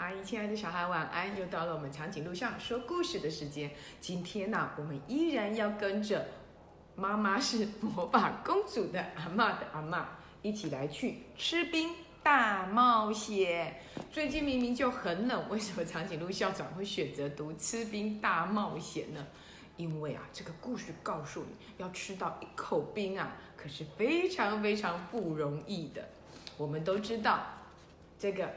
[0.00, 1.38] 阿姨，亲爱的小孩，晚安！
[1.38, 3.70] 又到了我们长颈鹿上说故事的时间。
[4.00, 6.26] 今天呢、我们依然要跟着
[6.96, 10.04] 妈妈是魔法公主的阿嬷的阿嬷
[10.40, 11.90] 一起来去吃冰
[12.22, 13.78] 大冒险。
[14.10, 19.26] 最近明明就很冷，为什么长颈鹿校长会选择读吃冰大冒险呢？
[19.76, 26.08] 因为啊，这个故事告诉你要吃到一口冰啊，可是非常非常不容易的。
[26.56, 27.44] 我们都知道，
[28.18, 28.50] 这个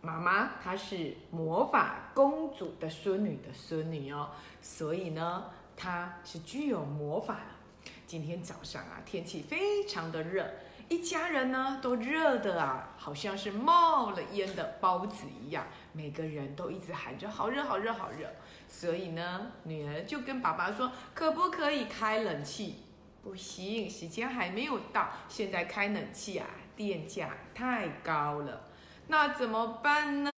[0.00, 5.44] 妈妈她是魔法公主的孙女的孙女哦，所以呢，
[5.76, 7.90] 她是具有魔法的。
[8.06, 10.46] 今天早上啊，天气非常的热，
[10.88, 18.30] 一家人呢都热的啊，好像是冒了烟的包子一样，每个人都一直喊着好热好热好热。
[18.66, 22.84] 所以呢，女儿就跟爸爸说，可不可以开冷气？
[23.22, 28.62] 不行，时间还没有到，现在开冷气啊，电价太高了。
[29.10, 30.30] 那怎么办呢？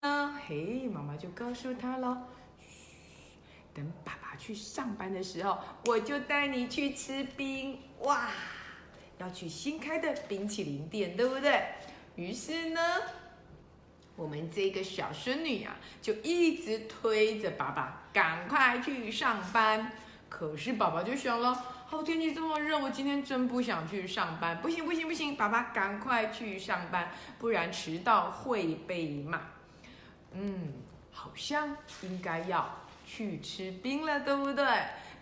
[0.47, 2.29] 嘿，妈妈就告诉他了，
[2.61, 2.69] 嘘，
[3.75, 7.81] 等爸爸去上班的时候，我就带你去吃冰。
[8.03, 8.29] 哇，
[9.19, 11.65] 要去新开的冰淇淋店，对不对？
[12.15, 12.81] 于是呢，
[14.15, 19.91] 我们这个小孙女啊，就一直推着爸爸赶快去上班。
[20.29, 24.57] 可是爸爸就想了，好天气这么热，我今天真不想去上班。
[24.63, 29.41] 不行不行不行，爸爸赶快去上班，不然迟到会被骂。
[30.31, 30.73] 嗯，
[31.11, 34.65] 好像应该要去吃冰了，对不对？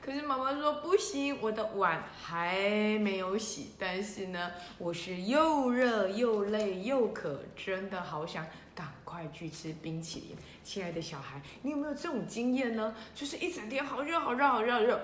[0.02, 2.58] 可是妈妈说不行，我的碗还
[2.98, 3.70] 没有洗。
[3.78, 10.36] 但是呢，我是又热又累又渴，真的好想赶快去吃冰淇淋。
[10.62, 12.94] 亲爱的小孩，你有没有这种经验呢？
[13.14, 15.00] 就是一整天好热好热好热好热，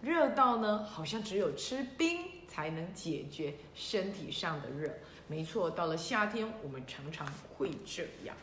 [0.00, 4.90] 热到呢，好像只有吃冰才能解决身体上的热。
[5.26, 8.34] 没错，到了夏天，我们常常会这样。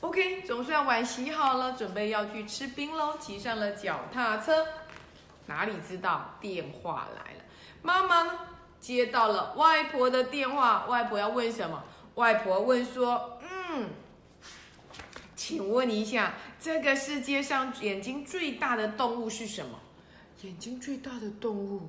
[0.00, 3.16] OK，总算碗洗好了，准备要去吃冰喽。
[3.18, 4.66] 骑上了脚踏车，
[5.46, 7.40] 哪里知道电话来了？
[7.80, 8.38] 妈妈呢
[8.80, 11.82] 接到了外婆的电话，外婆要问什么？
[12.16, 13.88] 外婆问说：“嗯，
[15.34, 19.80] 请问一下，这个世界上眼睛最大的动物是什么？
[20.44, 21.88] 眼睛最大的动物，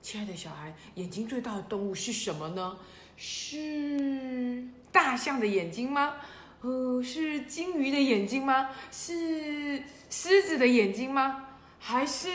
[0.00, 2.76] 亲爱的小孩，眼睛最大的动物是什么呢？
[3.16, 6.14] 是大象的眼睛吗？
[6.60, 8.68] 呃，是金鱼的眼睛吗？
[8.92, 11.46] 是狮子的眼睛吗？
[11.80, 12.30] 还是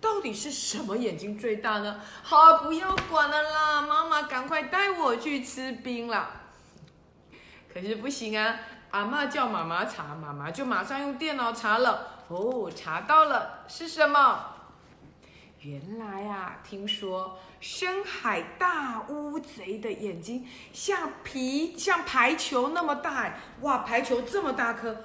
[0.00, 2.00] 到底是什么眼睛最大呢？
[2.22, 6.30] 好，不要管了啦，妈妈赶快带我去吃冰啦！
[7.74, 8.60] 可是不行啊，
[8.92, 12.22] 阿妈叫妈妈查，妈妈就马上用电脑查了。
[12.28, 14.54] 哦，查到了，是什么？
[15.60, 24.96] 原来啊，听说深海大乌贼的眼睛像皮像排球那么大，哇，排球这么大颗，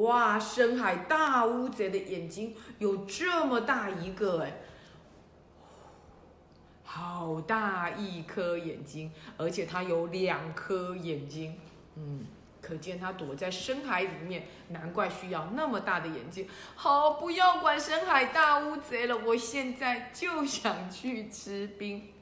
[0.00, 4.60] 哇，深海大乌贼的眼睛有这么大一个哎，
[6.82, 11.56] 好大一颗眼睛，而且它有两颗眼睛，
[11.94, 12.26] 嗯。
[12.70, 16.48] 可见它躲在深海里面，难怪需要那么大的眼睛。
[16.76, 22.12] 好，不要管深海大乌贼了，我现在就想去吃冰。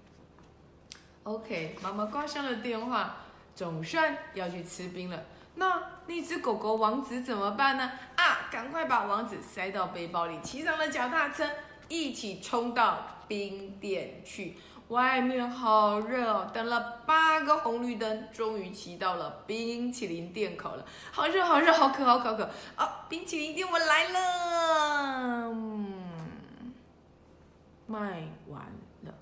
[1.25, 3.17] OK，妈妈挂上了电话，
[3.55, 5.23] 总算要去吃冰了。
[5.57, 7.93] 那那只狗狗王子怎么办呢？
[8.17, 11.47] 啊，赶快把王子塞到背包里，骑上了脚踏车，
[11.89, 14.57] 一起冲到冰店去。
[14.89, 16.51] 外面好热哦！
[16.53, 20.85] 等了八个红绿灯，终于骑到了冰淇淋店口了。
[21.13, 22.51] 好热，好热，好渴，好渴，好渴！
[22.75, 25.55] 啊，冰淇淋店我来了！
[27.87, 28.63] 卖完
[29.05, 29.13] 了？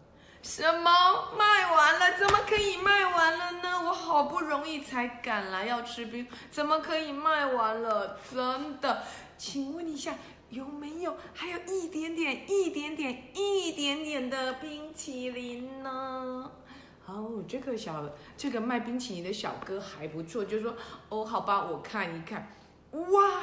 [0.40, 0.90] 什么？
[1.36, 1.44] 卖
[1.74, 2.16] 完了？
[2.16, 3.82] 怎么可以卖完了呢？
[3.86, 8.20] 我好不容易才赶来要吃冰，怎么可以卖完了？
[8.32, 9.02] 真的？
[9.36, 10.14] 请问一下。
[10.50, 16.50] 有没有还有一点点、一点点、一点点的冰淇淋呢？
[17.06, 20.76] 哦，这个小这个卖冰淇淋的小哥还不错，就说
[21.08, 22.50] 哦，好吧，我看一看。
[22.92, 23.42] 哇，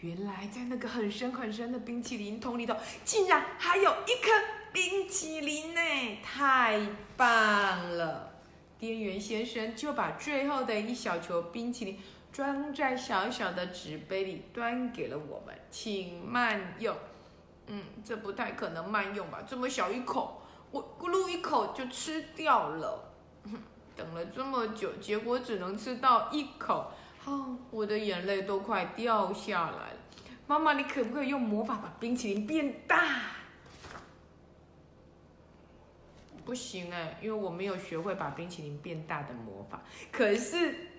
[0.00, 2.74] 原来在那个很深很深的冰淇淋桶里头，
[3.04, 4.30] 竟然还有一颗
[4.72, 5.80] 冰淇淋呢！
[6.22, 6.80] 太
[7.16, 8.32] 棒了！
[8.78, 11.98] 店员先生就把最后的一小球冰淇淋。
[12.36, 16.94] 装在小小的纸杯里，端给了我们，请慢用。
[17.68, 19.42] 嗯，这不太可能慢用吧？
[19.48, 23.10] 这么小一口，我咕噜一口就吃掉了。
[23.96, 26.92] 等了这么久，结果只能吃到一口，
[27.24, 29.98] 哦，我的眼泪都快掉下来了。
[30.46, 33.30] 妈妈，你可不可以用魔法把冰淇淋变大？
[36.44, 39.82] 不行哎，因为我没有学会把冰淇淋变大的魔法。
[40.12, 40.90] 可是。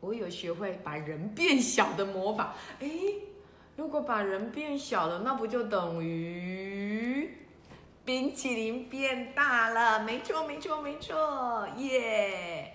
[0.00, 2.54] 我有学会把人变小的魔法。
[2.80, 2.88] 哎，
[3.76, 7.36] 如果把人变小了，那不就等于
[8.04, 10.02] 冰淇淋变大了？
[10.04, 12.72] 没错，没错，没错，耶！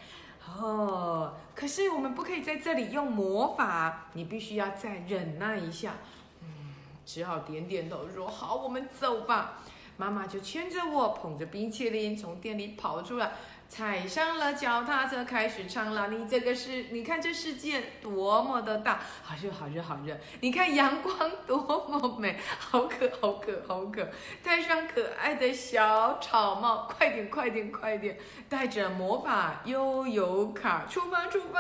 [0.60, 5.96] 哦，可是我们不可以在这里用魔法，你必须要再忍耐一下。
[6.42, 9.64] 嗯，只好点点头说：“好，我们走吧。”
[9.96, 13.32] 妈妈就牵着我，捧着冰淇淋从店里跑出来。
[13.74, 16.10] 踩上了脚踏车，开始唱了。
[16.10, 20.16] 你这个是，你看这世界多么的大，好热，好热，好热。
[20.42, 21.18] 你看阳光
[21.48, 21.58] 多
[21.90, 24.08] 么美，好可，好可，好可。
[24.44, 28.16] 戴上可爱的小草帽，快点，快点，快点。
[28.48, 31.60] 带着魔法悠游卡，出发，出发。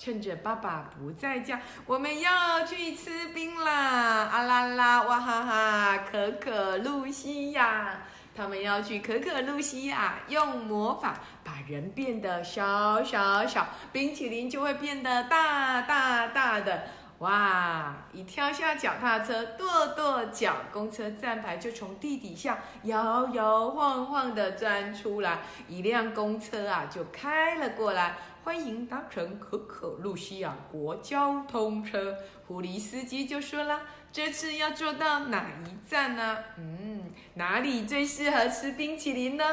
[0.00, 4.24] 趁着爸爸不在家，我们要去吃冰啦！
[4.32, 8.00] 啊啦啦，哇哈哈，可可露西亚。
[8.40, 16.84] 他们要去可可露西亚，用魔法把人变得小小小，冰淇淋就会变得大大大的。
[17.20, 17.94] 哇！
[18.14, 28.16] 一跳下脚踏车，跺跺脚，公车站牌就从地底下摇摇晃晃的钻出来，一辆公车啊就开了过来。
[28.42, 32.16] 欢迎搭乘可可露西亚国交通车。
[32.48, 36.38] 狐狸司机就说啦：“这次要坐到哪一站呢？
[36.56, 39.44] 嗯，哪里最适合吃冰淇淋呢？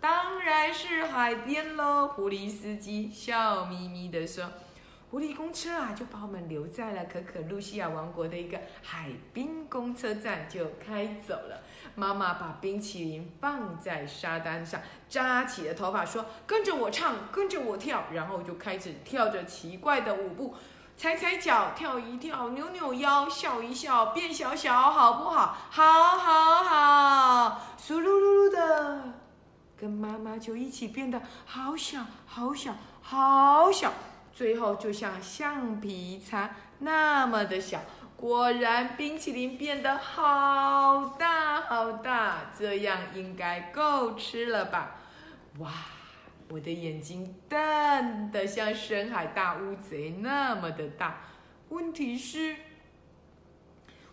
[0.00, 4.50] 当然是海边喽。”狐狸司机笑眯眯地说。
[5.10, 11.62] 狐狸公车啊，就把我们留在了可可露西亚王国的一个海滨公车站，就开走了。
[11.96, 20.54] 妈妈把冰淇淋放在沙滩上，扎起了头发，说：“跟着我唱，跟着我跳。”然后就开始跳着奇怪的舞步，
[20.96, 25.56] 踩踩脚，跳一跳，扭扭腰，笑一笑，变小小，好不好？
[25.70, 29.14] 好，好，好，嗖噜噜噜的，
[29.76, 33.92] 跟妈妈就一起变得好小，好小，好小。
[34.40, 36.48] 最后就像橡皮擦
[36.78, 37.78] 那么的小，
[38.16, 44.96] 果然冰淇淋变得好大好大，这样应该够吃了吧？
[45.58, 45.70] 哇，
[46.48, 51.20] 我的眼睛瞪得像深海大乌贼那么的大。
[51.68, 52.56] 问题是，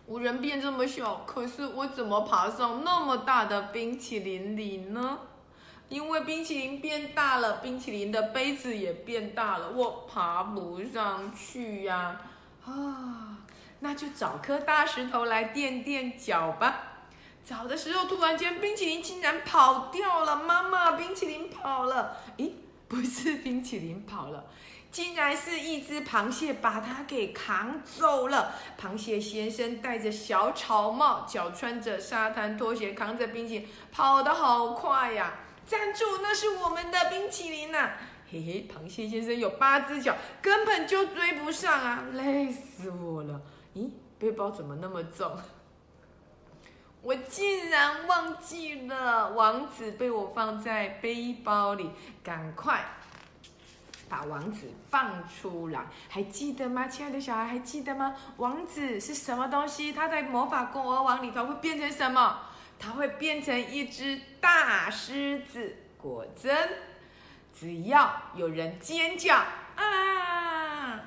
[0.04, 5.20] 我人变这么小，可是我怎么爬上那么大的冰淇淋里呢？
[5.88, 12.20] 因为冰淇淋变大了，冰淇淋的杯子也变大了，我爬不上去呀！
[12.66, 13.38] 啊，
[13.80, 16.82] 那就找颗大石头来垫垫脚吧。
[17.42, 20.36] 找的时候，突然间冰淇淋竟然跑掉了！
[20.36, 22.18] 妈妈，冰淇淋跑了！
[22.36, 22.52] 咦，
[22.86, 24.44] 不是冰淇淋跑了，
[24.90, 28.52] 竟然是一只螃蟹把它给扛走了。
[28.78, 35.32] 螃蟹先生戴着小草帽，脚穿着沙滩拖鞋，扛着冰淇淋，跑得好快呀！
[35.68, 36.04] 站住！
[36.22, 37.90] 那是我们的冰淇淋呐！
[38.30, 42.04] 嘿嘿，螃蟹先生有八只脚，根本就追不上啊！
[42.12, 43.40] 累死我了！
[43.74, 45.38] 咦，背包怎么那么重？
[47.02, 51.90] 我竟然忘记了王子被我放在背包里，
[52.24, 52.84] 赶快
[54.08, 55.86] 把王子放出来！
[56.08, 57.46] 还记得吗，亲爱的小孩？
[57.46, 58.16] 还记得吗？
[58.38, 59.92] 王子是什么东西？
[59.92, 62.40] 他在魔法国王里头会变成什么？
[62.78, 66.68] 它会变成一只大狮子，果真，
[67.52, 69.34] 只要有人尖叫
[69.76, 71.00] 啊，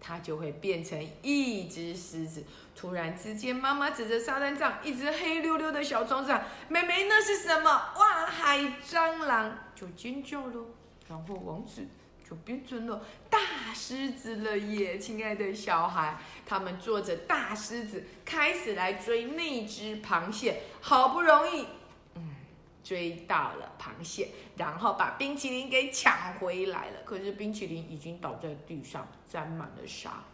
[0.00, 2.44] 它就会变成一只狮子。
[2.74, 6.32] 突然之间，妈妈指着沙滩上一只黑溜溜的小虫子，
[6.68, 7.70] 妹妹那是什么？
[7.70, 10.64] 哇，海蟑螂就尖叫了，
[11.08, 11.86] 然后王子。
[12.28, 13.38] 就变成了大
[13.74, 21.66] 狮子了耶，亲爱的小孩，他们坐着大狮子开始来追那只螃蟹，好不容易，
[22.14, 22.34] 嗯，
[22.82, 27.00] 追到了螃蟹，然后把冰淇淋给抢回来了。
[27.04, 30.24] 可是冰淇淋已经倒在地上，沾满了沙。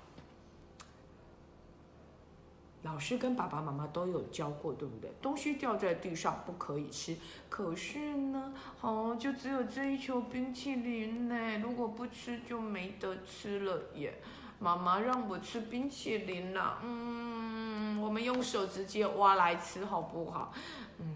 [2.83, 5.11] 老师跟爸爸妈妈都有教过，对不对？
[5.21, 7.17] 东西掉在地上不可以吃。
[7.49, 14.21] 可是呢，哦，就只有这一球冰淇淋呢，如果不吃就没得吃了耶。
[14.61, 20.53] 妈妈让我吃冰淇淋啦，嗯，我们用手直接挖来吃好不好？
[20.99, 21.15] 嗯，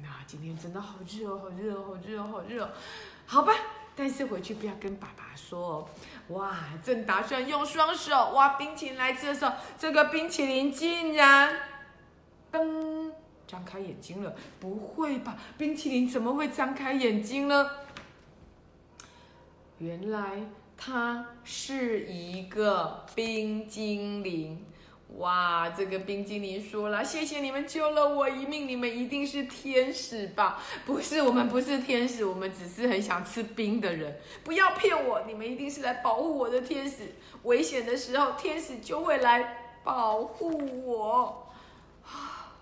[0.00, 2.70] 那今天真的好热，好热，好热，好热，
[3.26, 3.52] 好吧。
[3.96, 5.88] 但是回去不要跟爸爸说哦。
[6.28, 11.56] 哇，正打算用双手挖冰淇淋来吃的时候，这个冰淇淋竟然
[12.52, 13.10] 噔
[13.46, 14.34] 张开眼睛了。
[14.60, 17.70] 不会吧，冰淇淋怎么会张开眼睛呢？
[19.78, 20.42] 原来
[20.76, 24.64] 它是一个冰精灵。
[25.18, 34.18] 哇，这个冰精灵说了：“谢谢你们救了我一命，你们一定是天使吧？”不是，我们不是天使，我们只是很想吃冰的人。
[34.44, 37.14] 不要骗我，你们一定是来保护我的天使。
[37.44, 40.50] 危险的时候，天使就会来保护
[40.84, 41.50] 我。
[42.04, 42.52] 啊，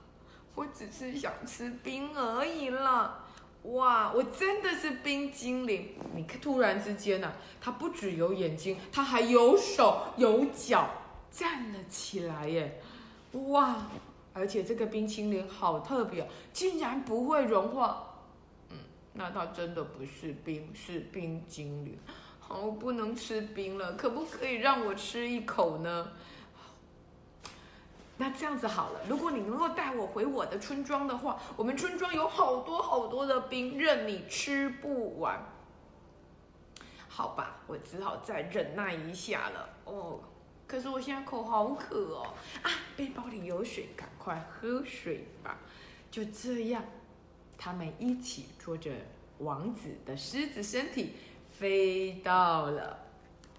[0.54, 3.24] 我只是想吃冰而已了。
[3.62, 5.94] 哇，我真的是冰精灵！
[6.14, 10.88] 你看，突然之间呢，它不只有眼睛，它还有手有脚。
[11.34, 12.80] 站了起来耶！
[13.48, 13.88] 哇，
[14.32, 18.14] 而且这个冰淇淋好特别，竟然不会融化。
[18.70, 18.76] 嗯，
[19.12, 21.98] 那它真的不是冰，是冰精灵。
[22.38, 26.12] 好，不能吃冰了，可不可以让我吃一口呢？
[28.16, 35.44] 那这样子好了，如果你能够带我回我的村庄的话，我们村庄有好多好多的冰，任你吃不完。
[37.08, 39.68] 好吧，我只好再忍耐一下了。
[39.86, 40.20] 哦。
[40.66, 42.34] 可是我现在口好渴哦！
[42.62, 45.58] 啊，背包里有水，赶快喝水吧。
[46.10, 46.84] 就这样，
[47.58, 48.90] 他们一起坐着
[49.38, 51.12] 王子的狮子身体，
[51.50, 52.98] 飞到了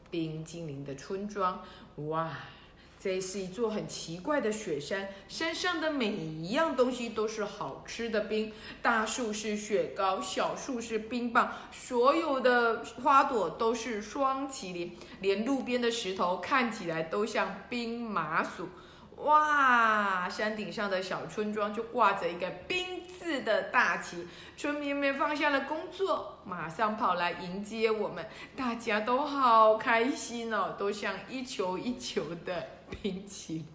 [0.10, 1.64] 冰精灵的村庄。
[2.08, 2.38] 哇！
[3.06, 8.52] 这是一座很奇怪的雪山，山上的每一样东西都是好吃的冰。
[8.82, 18.70] 大树是雪糕，小树是冰棒，所有的花朵都是双麒麟，连路边的石头看起来都像冰麻薯。
[19.18, 20.28] 哇！
[20.28, 33.66] 山顶上的小村庄就挂着一个“冰”字的大旗，村民们放下了工作，马上跑来迎接我们，大家都好开心哦，都像一球一球的冰淇淋。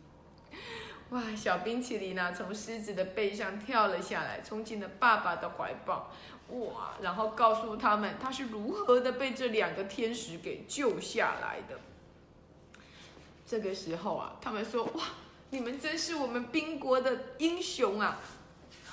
[1.11, 1.35] 哇！
[1.35, 6.11] 小冰淇淋呢，从狮子的背上跳了下来，冲进了爸爸的怀抱。
[6.49, 6.95] 哇！
[7.01, 11.79] 然后告诉他们，他是如何的被这两个天使给救下来的。
[13.47, 15.03] 这个时候啊，他们说：哇！
[15.51, 18.21] 你们真是我们冰国的英雄啊！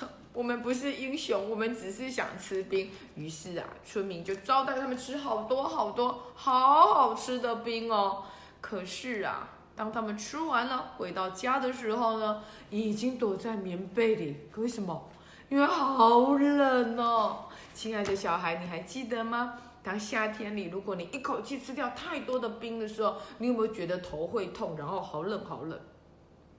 [0.34, 2.90] 我们不是英雄，我们只是想吃冰。
[3.14, 8.24] 于是啊，村民就招待他们吃好多好多好好吃的冰哦。
[8.60, 9.48] 可是啊，
[9.78, 14.36] 当他们吃完了回到家的时候呢，已经躲在棉被里。
[14.56, 15.08] 为什么？
[15.48, 17.44] 因为好冷哦。
[17.72, 19.56] 亲爱的小孩，你还记得吗？
[19.84, 25.78] 当夏天里，如果你一口气吃掉太多的冰的时候，你有没有觉得头会痛，然后好冷好冷？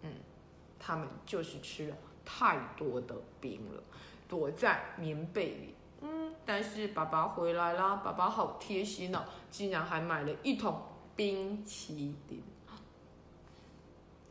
[0.03, 0.13] 嗯，
[0.79, 3.83] 他们就是吃了太多的冰了，
[4.29, 5.75] 躲在棉被里。
[6.03, 10.81] 嗯，但是爸爸回来啦，爸爸好贴心哦，竟然还买了一桶
[11.17, 12.41] 冰淇淋。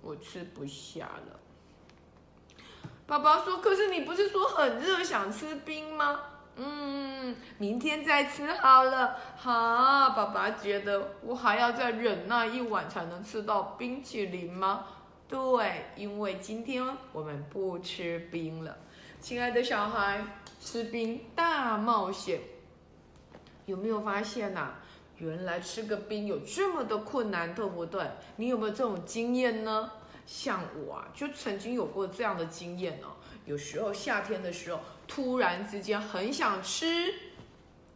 [0.03, 1.41] 我吃不下了。
[3.07, 6.21] 爸爸说：“可是你不是说很热，想吃冰吗？”
[6.61, 9.17] 嗯，明天再吃好了。
[9.37, 14.85] 好，爸爸觉得我还要再忍耐一晚才能吃到冰淇淋吗？
[15.29, 18.77] 对，因为今天我们不吃冰了，
[19.21, 20.25] 亲爱的小孩，
[20.61, 22.41] 吃冰大冒险，
[23.67, 24.75] 有没有发现呐？
[25.19, 28.09] 原来吃个冰有这么的困难，对不对？
[28.37, 29.91] 你有没有这种经验呢？
[30.27, 33.17] 像我啊，就曾经有过这样的经验哦。
[33.45, 37.13] 有时候夏天的时候，突然之间很想吃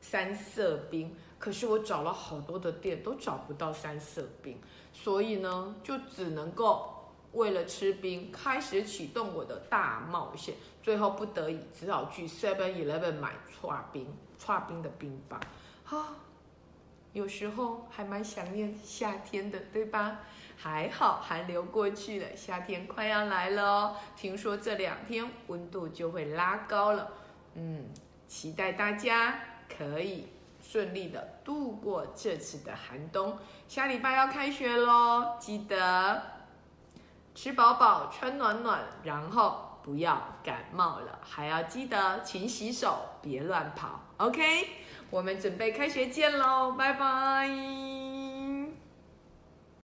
[0.00, 4.58] 三色冰，可是我找了好多的店都找不到三色冰，
[4.92, 6.88] 所以呢，就只能够。
[7.32, 14.06] 为了吃冰，开始启动我的大冒险，最后不得已只好去 Seven Eleven 买串冰，
[14.38, 15.40] 串冰的冰棒。
[15.82, 16.14] 哈，
[17.12, 20.20] 有时候还蛮想念夏天的，对吧？
[20.56, 23.96] 还好寒流过去了，夏天快要来了哦。
[24.16, 27.10] 听说这两天温度就会拉高了，
[27.54, 27.86] 嗯，
[28.28, 30.28] 期待大家可以
[30.60, 33.36] 顺利的度过这次的寒冬。
[33.66, 36.22] 下礼拜要开学喽，记得。
[37.34, 44.00] 吃饱饱，穿暖暖，然后不要感冒了，还要记得勤洗手，别乱跑。
[44.18, 44.68] OK，
[45.12, 48.01] 我们准备开学见喽，拜拜。